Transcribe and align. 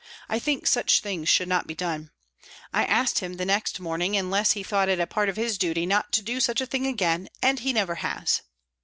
I 0.27 0.39
think 0.39 0.65
such 0.65 1.01
things 1.01 1.29
should 1.29 1.47
not 1.47 1.67
be 1.67 1.75
done. 1.75 2.09
I 2.73 2.85
asked 2.85 3.19
him 3.19 3.33
the 3.35 3.45
next 3.45 3.79
morning, 3.79 4.17
unless 4.17 4.53
he 4.53 4.63
thought 4.63 4.89
it 4.89 5.09
part 5.11 5.29
of 5.29 5.37
his 5.37 5.59
duty, 5.59 5.85
not 5.85 6.11
to 6.13 6.23
do 6.23 6.39
such 6.39 6.59
a 6.59 6.65
thing 6.65 6.87
again, 6.87 7.29
and 7.43 7.59
he 7.59 7.71
never 7.71 7.93
has." 7.93 8.41